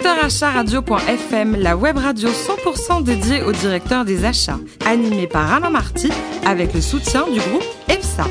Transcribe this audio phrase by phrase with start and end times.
[0.00, 5.68] Directeur Achat Radio.fm, la web radio 100% dédiée aux directeurs des achats, animée par Alain
[5.68, 6.10] Marty
[6.46, 8.24] avec le soutien du groupe EFSA.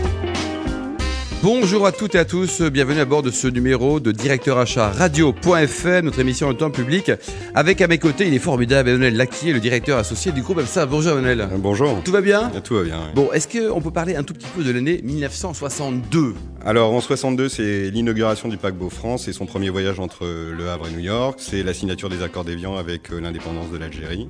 [1.44, 4.90] Bonjour à toutes et à tous, bienvenue à bord de ce numéro de Directeur Achat
[4.90, 7.12] Radio.fm, notre émission en temps public.
[7.54, 10.86] Avec à mes côtés, il est formidable, Emmanuel Laquier, le directeur associé du groupe EFSA.
[10.88, 11.48] Bonjour Emmanuel.
[11.58, 12.02] Bonjour.
[12.04, 12.52] Tout va bien?
[12.64, 12.98] Tout va bien.
[12.98, 13.12] oui.
[13.16, 16.34] Bon, est-ce qu'on peut parler un tout petit peu de l'année 1962
[16.66, 20.88] Alors en 62, c'est l'inauguration du paquebot France et son premier voyage entre Le Havre
[20.88, 21.40] et New York.
[21.42, 24.28] C'est la signature des accords d'Évian avec euh, l'indépendance de l'Algérie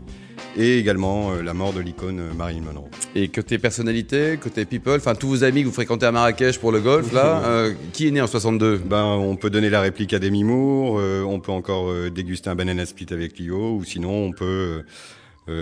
[0.57, 2.89] et également euh, la mort de l'icône euh, Marilyn Monroe.
[3.15, 6.71] Et côté personnalité, côté people, enfin tous vos amis que vous fréquentez à Marrakech pour
[6.71, 10.13] le golf, là, euh, qui est né en 62 Ben, on peut donner la réplique
[10.13, 13.83] à Demi Moore, euh, on peut encore euh, déguster un banana split avec Lio, ou
[13.83, 14.83] sinon on peut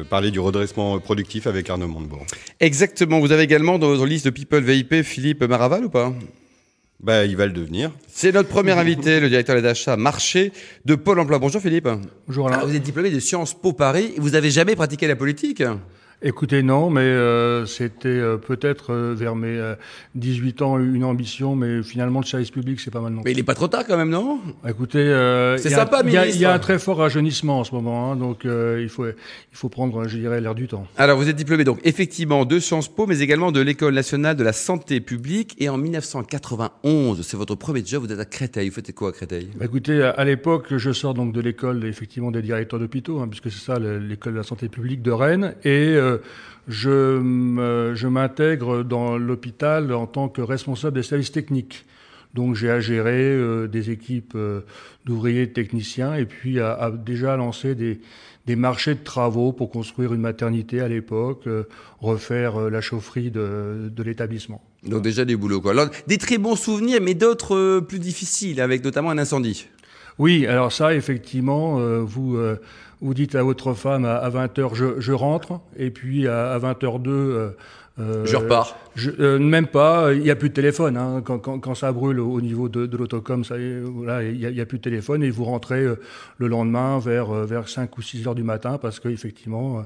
[0.09, 2.25] parler du redressement productif avec Arnaud Montebourg.
[2.59, 6.13] Exactement, vous avez également dans votre liste de people VIP Philippe Maraval ou pas?
[6.99, 7.91] Ben, il va le devenir.
[8.07, 10.51] C'est notre premier invité, le directeur des achats marché
[10.85, 11.37] de Pôle emploi.
[11.37, 11.87] Bonjour Philippe.
[12.25, 12.57] Bonjour Alain.
[12.57, 15.61] Alors, vous êtes diplômé de Sciences Po Paris, vous n'avez jamais pratiqué la politique?
[16.23, 19.75] Écoutez, non, mais euh, c'était euh, peut-être euh, vers mes euh,
[20.15, 23.37] 18 ans une ambition, mais finalement le service public, c'est pas mal non Mais il
[23.37, 24.39] n'est pas trop tard quand même, non?
[24.67, 27.59] Écoutez, euh, C'est il y a- sympa, il y, y a un très fort rajeunissement
[27.59, 29.13] en ce moment, hein, donc euh, il faut il
[29.53, 30.87] faut prendre, je dirais, l'air du temps.
[30.97, 34.43] Alors vous êtes diplômé donc effectivement de Sciences Po, mais également de l'École nationale de
[34.43, 35.55] la santé publique.
[35.59, 38.69] Et en 1991, c'est votre premier job, vous êtes à Créteil.
[38.69, 39.49] Vous faites quoi à Créteil?
[39.59, 43.27] Bah, écoutez, à, à l'époque, je sors donc de l'école effectivement des directeurs d'hôpitaux, hein,
[43.29, 46.06] puisque c'est ça le- l'école de la santé publique de Rennes, et euh,
[46.67, 51.85] je m'intègre dans l'hôpital en tant que responsable des services techniques.
[52.33, 54.61] Donc j'ai à gérer euh, des équipes euh,
[55.05, 57.99] d'ouvriers, de techniciens, et puis à, à déjà lancer des,
[58.55, 61.63] marchés de travaux pour construire une maternité à l'époque, euh,
[61.99, 64.61] refaire euh, la chaufferie de, l'établissement.
[64.83, 65.73] Donc déjà des boulots quoi.
[66.05, 69.67] Des très bons souvenirs, mais d'autres plus difficiles, avec notamment un incendie.
[70.19, 72.59] Oui, alors ça, effectivement, euh, vous, euh,
[73.01, 76.59] vous dites à votre femme à, à 20h, je, je rentre, et puis à, à
[76.59, 77.49] 20h02, euh,
[77.99, 78.75] euh, Je repars.
[78.95, 80.97] je- euh, même pas, il n'y a plus de téléphone.
[80.97, 84.61] Hein, quand, quand, quand ça brûle au niveau de, de l'autocom, ça voilà, il n'y
[84.61, 85.99] a plus de téléphone, et vous rentrez euh,
[86.39, 89.83] le lendemain vers, euh, vers 5 ou 6 heures du matin, parce qu'effectivement,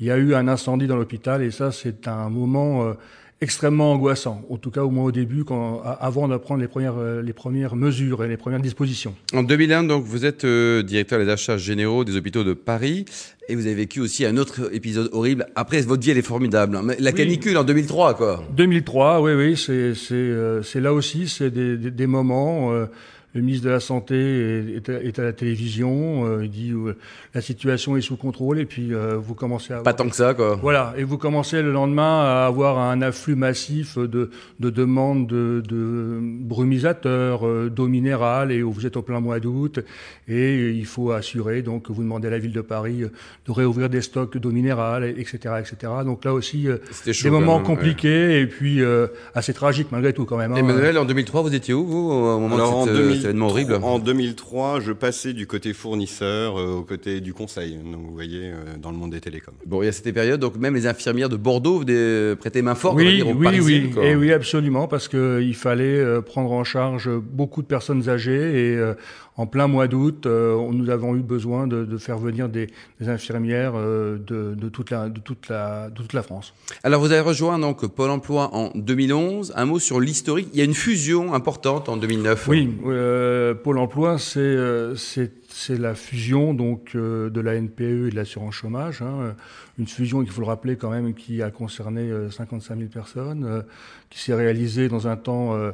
[0.00, 2.94] il y a eu un incendie dans l'hôpital, et ça, c'est un moment...
[3.44, 6.98] extrêmement angoissant, en tout cas au moins au début, quand, avant de prendre les premières,
[6.98, 9.14] euh, les premières mesures et les premières dispositions.
[9.32, 13.04] En 2001, donc vous êtes euh, directeur des achats généraux des hôpitaux de Paris,
[13.48, 15.46] et vous avez vécu aussi un autre épisode horrible.
[15.54, 16.74] Après, votre vie elle est formidable.
[16.76, 16.82] hein.
[16.84, 17.16] Mais la Oui.
[17.16, 18.42] canicule en 2003, quoi.
[18.56, 22.72] 2003, oui, oui, c'est euh, là aussi, c'est des, des, des moments.
[22.72, 22.86] euh,
[23.34, 26.70] le ministre de la Santé est, est à, est à la télévision, euh, il dit
[26.72, 26.96] euh,
[27.34, 30.34] la situation est sous contrôle et puis euh, vous commencez à Pas tant que ça,
[30.34, 30.56] quoi.
[30.62, 34.30] voilà et vous commencez le lendemain à avoir un afflux massif de,
[34.60, 39.80] de demandes de, de brumisateurs, euh, d'eau minérale et vous êtes au plein mois d'août
[40.28, 43.08] et il faut assurer donc vous demandez à la ville de Paris euh,
[43.46, 45.92] de réouvrir des stocks d'eau minérale, etc., etc.
[46.04, 47.24] Donc là aussi euh, C'était chaud.
[47.24, 50.52] des moments même, compliqués et puis euh, assez tragiques malgré tout quand même.
[50.52, 50.56] hein.
[50.56, 53.23] Emmanuel, en 2003, vous étiez où, vous, au moment Alors, en de cet, euh, 2003
[53.24, 57.76] cet événement horrible En 2003, je passais du côté fournisseur euh, au côté du conseil,
[57.76, 59.54] donc vous voyez, euh, dans le monde des télécoms.
[59.66, 62.74] Bon, il y a cette période, donc même les infirmières de Bordeaux venaient prêter main
[62.74, 64.04] forte on va Oui, dire, aux oui, oui, quoi.
[64.04, 68.72] et oui, absolument, parce que il fallait euh, prendre en charge beaucoup de personnes âgées
[68.72, 68.94] et euh,
[69.36, 72.68] en plein mois d'août, euh, nous avons eu besoin de, de faire venir des,
[73.00, 76.54] des infirmières euh, de, de toute la, de toute la, de toute la France.
[76.84, 79.52] Alors, vous avez rejoint donc Pôle emploi en 2011.
[79.56, 80.48] Un mot sur l'historique.
[80.52, 82.46] Il y a une fusion importante en 2009.
[82.48, 83.13] Oui, euh,
[83.62, 88.54] Pôle Emploi, c'est euh, c'est la fusion donc euh, de la NPE et de l'assurance
[88.54, 89.02] chômage.
[89.02, 89.34] Hein,
[89.78, 93.44] une fusion, il faut le rappeler quand même, qui a concerné euh, 55 000 personnes,
[93.44, 93.62] euh,
[94.10, 95.72] qui s'est réalisée dans un temps euh,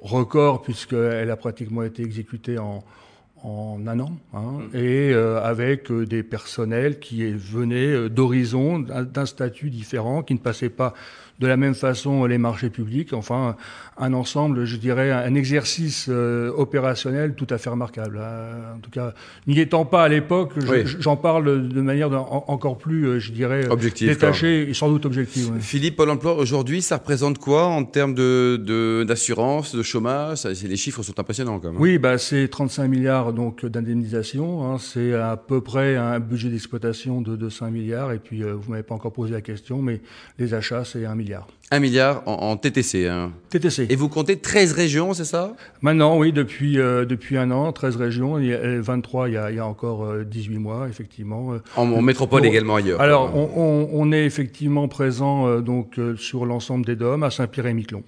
[0.00, 2.84] record puisqu'elle a pratiquement été exécutée en
[3.42, 9.26] en un an, hein, et euh, avec euh, des personnels qui venaient euh, d'horizons, d'un
[9.26, 10.94] statut différent, qui ne passaient pas
[11.38, 13.12] de la même façon les marchés publics.
[13.12, 13.56] Enfin,
[13.98, 18.18] un ensemble, je dirais, un exercice euh, opérationnel tout à fait remarquable.
[18.22, 18.76] hein.
[18.76, 19.12] En tout cas,
[19.46, 20.84] n'y étant pas à l'époque, Oui.
[20.98, 24.72] j'en parle de manière de- en- encore plus, euh, je dirais, euh, Objectif, détachée et
[24.72, 25.52] sans doute objective.
[25.52, 25.60] ouais.
[25.60, 30.38] Philippe, Pôle emploi, aujourd'hui, ça représente quoi en termes de, de- d'assurance, de, chômage?
[30.38, 31.80] Ça, Les chiffres sont impressionnants quand même.
[31.80, 34.64] Oui, bah, c'est 35 milliards donc d'indemnisation.
[34.64, 38.12] Hein, c'est à peu près un budget d'exploitation de, de 5 milliards.
[38.12, 40.00] Et puis, euh, vous m'avez pas encore posé la question, mais
[40.38, 41.46] les achats, c'est 1 milliard.
[41.70, 43.08] Un milliard en, en TTC.
[43.08, 43.32] hein.
[43.50, 43.86] TTC.
[43.90, 45.54] Et vous comptez 13 régions, c'est ça?
[45.82, 49.34] Maintenant, oui, depuis, euh, depuis un an, 13 régions, il y a, euh, 23 il
[49.34, 51.54] y a, il y a encore euh, 18 mois, effectivement.
[51.54, 51.58] euh.
[51.76, 53.00] en, en métropole également ailleurs.
[53.00, 57.30] Alors, on, on, on est effectivement présent euh, donc euh, sur l'ensemble des DOM à
[57.30, 58.04] Saint-Pierre et Miquelon.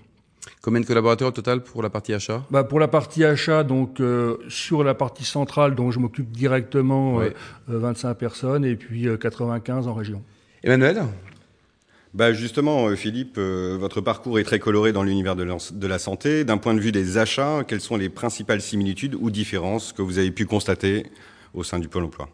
[0.62, 2.44] Combien de collaborateurs au total pour la partie achat?
[2.50, 7.20] Bah Pour la partie achat, donc euh, sur la partie centrale dont je m'occupe directement,
[7.68, 10.22] 25 personnes et puis 95 en région.
[10.62, 11.02] Emmanuel?
[12.14, 16.44] Bah justement, Philippe, votre parcours est très coloré dans l'univers de la santé.
[16.44, 20.18] D'un point de vue des achats, quelles sont les principales similitudes ou différences que vous
[20.18, 21.06] avez pu constater
[21.54, 22.28] au sein du Pôle emploi?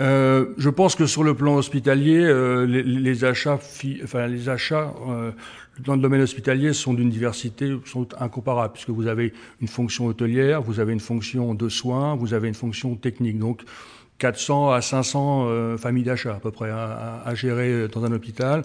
[0.00, 3.58] Euh, je pense que sur le plan hospitalier, euh, les, les, achats,
[4.02, 5.32] enfin les achats euh,
[5.80, 10.62] dans le domaine hospitalier sont d'une diversité sont incomparables puisque vous avez une fonction hôtelière,
[10.62, 13.38] vous avez une fonction de soins, vous avez une fonction technique.
[13.38, 13.62] Donc
[14.18, 18.62] 400 à 500 euh, familles d'achat à peu près à, à, gérer dans un hôpital.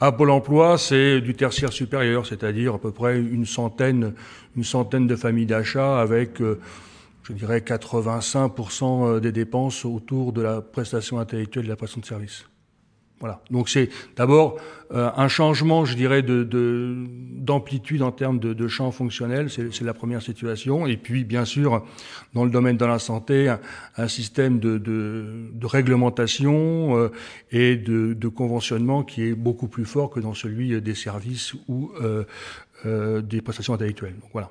[0.00, 4.12] À Pôle Emploi, c'est du tertiaire supérieur, c'est-à-dire à peu près une centaine,
[4.56, 6.58] une centaine de familles d'achat avec euh,
[7.28, 8.84] je dirais 85%
[9.16, 12.44] euh, des dépenses autour de la prestation intellectuelle et de la prestation de service.
[13.18, 13.40] Voilà.
[13.50, 14.58] Donc c'est d'abord
[14.92, 16.46] euh, un changement, je dirais, de,
[17.32, 19.48] d'amplitude en termes de, de champ fonctionnel.
[19.50, 20.86] C'est, la première situation.
[20.86, 21.82] Et puis, bien sûr,
[22.34, 23.52] dans le domaine de la santé,
[23.96, 27.10] un, système de, de réglementation euh,
[27.50, 31.92] et de, conventionnement qui est beaucoup plus fort que dans celui des services ou
[32.84, 34.16] des prestations intellectuelles.
[34.32, 34.50] Voilà.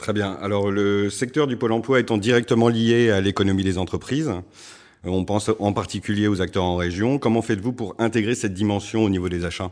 [0.00, 0.38] Très bien.
[0.40, 4.32] Alors le secteur du pôle emploi étant directement lié à l'économie des entreprises,
[5.04, 7.18] on pense en particulier aux acteurs en région.
[7.18, 9.70] Comment faites-vous pour intégrer cette dimension au niveau des achats?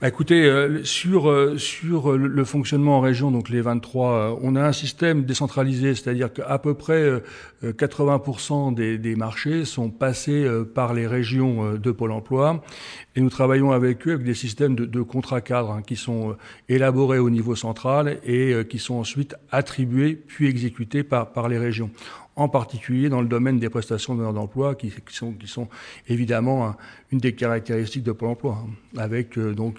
[0.00, 4.56] Bah, écoutez, euh, sur euh, sur le fonctionnement en région, donc les 23, euh, on
[4.56, 7.22] a un système décentralisé, c'est-à-dire qu'à peu près
[7.62, 12.64] 80% des, des, marchés sont passés par les régions de Pôle Emploi,
[13.14, 16.34] et nous travaillons avec eux avec des systèmes de, de contrats cadres hein, qui sont
[16.70, 21.90] élaborés au niveau central et qui sont ensuite attribués puis exécutés par par les régions
[22.36, 25.68] en particulier dans le domaine des prestations de d'emploi, qui, sont,
[26.08, 26.74] évidemment
[27.12, 29.78] une des caractéristiques de Pôle emploi, hein, avec euh, donc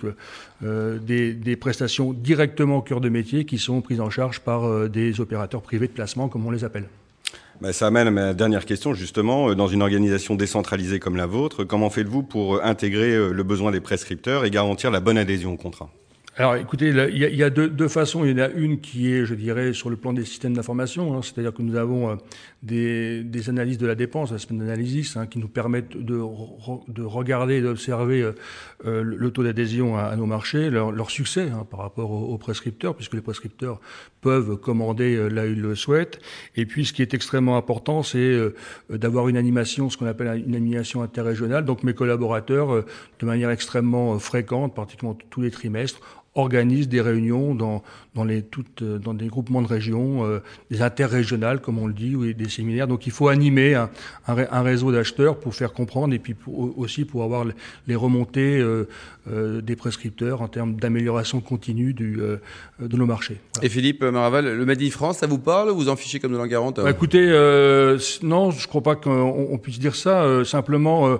[0.63, 4.89] euh, des, prestations directement au cœur de métier qui sont prises en charge par euh,
[4.89, 6.87] des opérateurs privés de placement, comme on les appelle.
[7.61, 9.53] Ben, ça amène à ma dernière question, justement.
[9.53, 14.45] Dans une organisation décentralisée comme la vôtre, comment faites-vous pour intégrer le besoin des prescripteurs
[14.45, 15.89] et garantir la bonne adhésion au contrat?
[16.41, 18.25] Alors écoutez, il y a, deux, façons.
[18.25, 21.15] Il y en a une qui est, je dirais, sur le plan des systèmes d'information,
[21.15, 22.15] hein, c'est-à-dire que nous avons euh,
[22.63, 26.19] des, analyses de la dépense, la semaine d'analysis, hein, qui nous permettent de,
[26.87, 28.31] de regarder et d'observer euh,
[28.87, 32.95] euh, le taux d'adhésion à, nos marchés, leur, leur succès hein, par rapport aux, prescripteurs,
[32.95, 33.79] puisque les prescripteurs
[34.21, 36.19] peuvent commander là où ils le souhaitent.
[36.55, 38.35] Et puis ce qui est extrêmement important, c'est
[38.89, 41.65] d'avoir une animation, ce qu'on appelle une animation interrégionale.
[41.65, 42.83] Donc mes collaborateurs,
[43.19, 46.01] de manière extrêmement fréquente, pratiquement tous les trimestres,
[46.35, 47.83] organise des réunions dans,
[48.15, 50.39] dans, les, toutes, euh, dans des groupements de régions, euh,
[50.69, 52.87] des interrégionales, comme on le dit, ou des séminaires.
[52.87, 53.89] Donc il faut animer un,
[54.27, 57.45] un, réseau d'acheteurs pour faire comprendre et puis aussi pour avoir
[57.87, 58.87] les remontées euh,
[59.29, 62.19] euh, des prescripteurs en termes d'amélioration continue du,
[62.79, 63.37] de nos marchés.
[63.61, 66.31] Et Philippe Maraval, le Made in France, ça vous parle ou vous en fichez comme
[66.31, 67.27] de l'engarante bah, Écoutez,
[68.23, 70.43] non, je ne crois pas qu'on puisse dire ça.
[70.43, 71.19] simplement,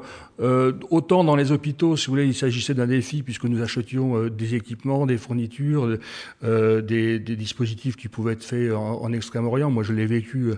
[0.90, 4.56] autant dans les hôpitaux, si vous voulez, il s'agissait d'un défi puisque nous achetions des
[4.56, 5.98] équipements, des fournitures,
[6.44, 9.69] euh, des, des, dispositifs qui pouvaient être faits en, en Extrême-Orient.
[9.69, 10.53] Moi, je l'ai vécu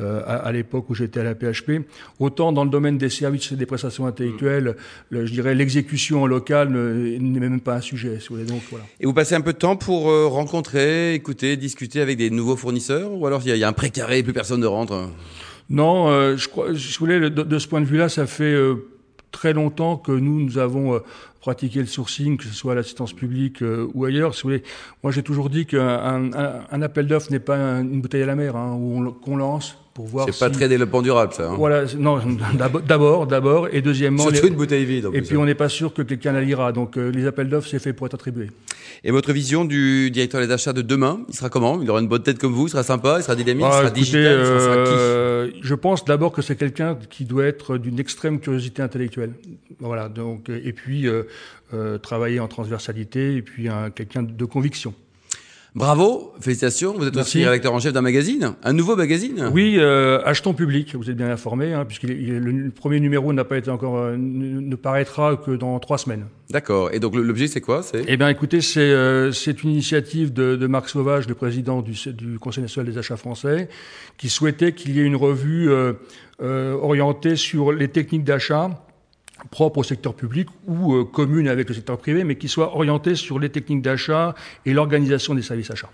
[0.00, 1.82] euh, à, à l'époque où j'étais à la PHP.
[2.18, 4.76] Autant dans le domaine des services et des prestations intellectuelles,
[5.10, 8.18] je dirais l'exécution locale n'est même pas un sujet.
[8.20, 8.46] Si vous voulez.
[8.46, 8.84] Donc, voilà.
[9.00, 13.12] Et vous passez un peu de temps pour rencontrer, écouter, discuter avec des nouveaux fournisseurs
[13.12, 15.08] ou alors il y, y, a un précaré et plus personne ne rentre?
[15.70, 18.86] Non, euh, je crois, je voulais, de, de, ce point de vue-là, ça fait euh,
[19.34, 21.00] très longtemps que nous, nous avons euh,
[21.40, 24.34] pratiqué le sourcing, que ce soit à l'assistance publique euh, ou ailleurs.
[24.34, 24.62] Si vous voulez,
[25.02, 28.56] moi, j'ai toujours dit qu'un un, appel d'offres n'est pas une bouteille à la mer,
[28.56, 30.26] hein, où qu'on lance pour voir.
[30.30, 31.50] C'est pas très développement durable, ça.
[31.50, 31.54] Hein.
[31.56, 32.18] Voilà, non,
[32.86, 34.22] d'abord, d'abord, et deuxièmement.
[34.22, 35.08] Surtout une bouteille vide.
[35.12, 36.72] et puis on n'est pas sûr que quelqu'un la lira.
[36.72, 38.50] Donc euh, les appels d'offres, c'est fait pour être attribué.
[39.04, 41.80] Et votre vision du directeur des achats de demain, il sera comment?
[41.80, 43.78] Il aura une bonne tête comme vous, il sera sympa, il sera dynamique, il ah,
[43.80, 44.84] sera digital, il sera
[45.44, 49.34] euh, Je pense d'abord que c'est quelqu'un qui doit être d'une extrême curiosité intellectuelle.
[49.80, 50.08] Voilà.
[50.08, 51.24] Donc et puis euh,
[51.72, 54.94] euh travailler en transversalité et puis quelqu'un de conviction.
[55.74, 56.94] Bravo, félicitations.
[56.96, 59.50] Vous êtes aussi rédacteur en chef d'un magazine, un nouveau magazine.
[59.52, 60.94] Oui, euh, Achetons Public.
[60.94, 64.76] Vous êtes bien informé, hein, puisque le, premier numéro n'a pas été encore, euh, ne,
[64.76, 66.26] paraîtra que dans trois semaines.
[66.48, 66.90] D'accord.
[66.92, 67.82] Et donc l'objet, c'est quoi?
[67.82, 68.04] C'est?
[68.06, 71.94] Eh bien, écoutez, c'est euh, c'est une initiative de, de, Marc Sauvage, le président du,
[72.12, 73.68] du Conseil national des achats français,
[74.16, 75.94] qui souhaitait qu'il y ait une revue euh
[76.40, 78.83] orientée sur les techniques d'achat
[79.50, 83.14] propre au secteur public ou euh, commune avec le secteur privé, mais qui soit orienté
[83.14, 84.34] sur les techniques d'achat
[84.66, 85.90] et l'organisation des services achats.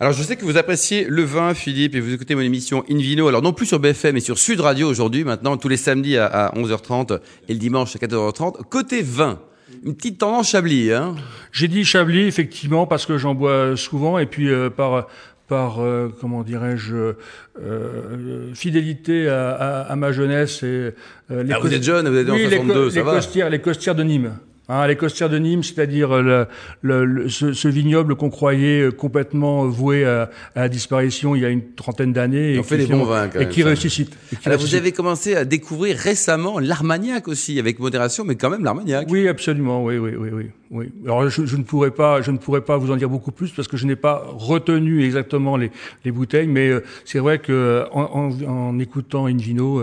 [0.00, 3.28] Alors je sais que vous appréciez le vin, Philippe, et vous écoutez mon émission Invino,
[3.28, 6.52] alors non plus sur BFM, mais sur Sud Radio aujourd'hui, maintenant tous les samedis à,
[6.56, 8.64] 11h30 et le dimanche à 14h30.
[8.68, 9.40] Côté vin,
[9.84, 11.14] Une petite tendance Chablis, hein?
[11.52, 15.08] J'ai dit Chablis, effectivement, parce que j'en bois souvent, et puis euh, par
[15.48, 17.14] par euh, comment dirais-je
[17.60, 20.94] euh, fidélité à, à, à, ma jeunesse et
[21.30, 23.12] les ah, vous êtes jeune, vous êtes oui, en 62, les, ça les va.
[23.14, 24.32] Costières, les costières de Nîmes.
[24.68, 26.46] Hein, les Costières de Nîmes, c'est-à-dire le,
[26.80, 31.44] le, le, ce, ce, vignoble qu'on croyait complètement voué à, à, la disparition il y
[31.44, 34.16] a une trentaine d'années et, fait des bons vins, quand et qui ressuscite.
[34.32, 34.78] Et qui Alors ressuscite.
[34.78, 39.06] vous avez commencé à découvrir récemment l'Armagnac aussi, avec modération, mais quand même l'Armagnac.
[39.10, 40.50] Oui, absolument, oui, oui, oui, oui.
[40.70, 40.92] oui.
[41.04, 43.50] Alors je, je, ne pourrais pas, je ne pourrais pas vous en dire beaucoup plus
[43.50, 45.70] parce que je n'ai pas retenu exactement les,
[46.06, 49.80] les bouteilles, mais euh, c'est vrai que en, en, en, écoutant Invino,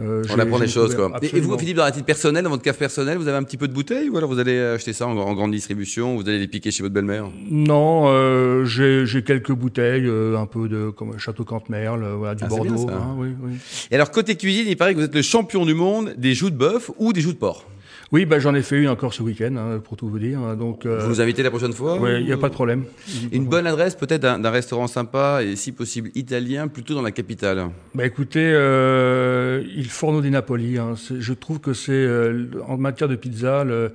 [0.00, 1.10] euh, on apprend des choses quoi.
[1.22, 3.56] Et vous, Philippe, dans la titre personnelle, dans votre cave personnelle, vous avez un petit
[3.56, 6.40] peu de bouteilles ou alors vous allez acheter ça en, en grande distribution, vous allez
[6.40, 7.26] les piquer chez votre belle-mère?
[7.48, 12.42] Non, euh, j'ai quelques bouteilles, euh, un peu de comme Château Cantemerle, euh, voilà, du
[12.42, 12.86] ah, Bordeaux.
[12.86, 13.52] Bien, hein, oui, oui.
[13.92, 16.50] Et alors côté cuisine, il paraît que vous êtes le champion du monde des joues
[16.50, 17.64] de bœuf ou des joues de porc.
[18.10, 20.56] Oui, bah, j'en ai fait une encore ce week-end, hein, pour tout vous dire.
[20.56, 22.84] Donc, euh, vous nous invitez la prochaine fois Oui, il n'y a pas de problème.
[23.32, 27.68] Une bonne adresse peut-être d'un restaurant sympa et si possible italien, plutôt dans la capitale
[27.94, 30.78] bah, Écoutez, euh, il Forno di Napoli.
[30.78, 33.92] Hein, je trouve que c'est, euh, en matière de pizza, le,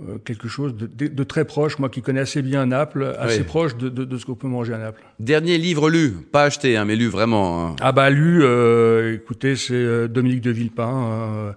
[0.00, 3.38] euh, quelque chose de, de, de, très proche, moi qui connais assez bien Naples, assez
[3.38, 3.44] oui.
[3.44, 5.02] proche de, de, ce qu'on peut manger à Naples.
[5.18, 7.66] Dernier livre lu, pas acheté, hein, mais lu vraiment.
[7.66, 7.76] Hein.
[7.80, 11.54] Ah bah lu, euh, écoutez, c'est euh, Dominique de Villepin,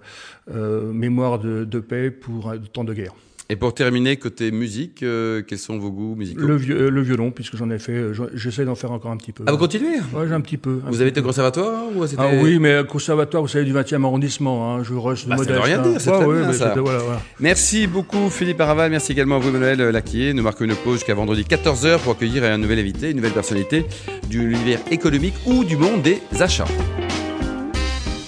[0.52, 3.14] euh, Mémoire de, paix pour un temps de guerre.
[3.48, 7.30] Et pour terminer, côté musique, euh, quels sont vos goûts musicaux le, euh, le, violon,
[7.30, 9.44] puisque j'en ai fait, euh, j'essaie d'en faire encore un petit peu.
[9.46, 9.96] Ah, vous continuez?
[10.14, 10.80] Ouais, j'ai un petit peu.
[10.86, 14.04] Un vous avez été au conservatoire ou Ah oui, mais conservatoire, vous savez, du 20e
[14.04, 15.50] arrondissement, hein, je reste bah, modeste.
[15.50, 16.74] Ça veut rien dire, c'est ouais, très ouais, bien, ça.
[16.78, 17.22] Voilà, voilà.
[17.40, 20.32] Merci beaucoup Philippe Araval, merci également à vous Emmanuel Laquier.
[20.32, 23.84] Nous marquons une pause jusqu'à vendredi 14h pour accueillir un nouvel invité, une nouvelle personnalité
[24.30, 26.68] de l'univers économique ou du monde des achats.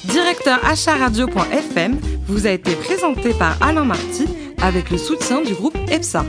[0.04, 4.26] Directeur achatradio.fm vous a été présenté par Alain Marty
[4.62, 6.25] avec le soutien du groupe EPSA.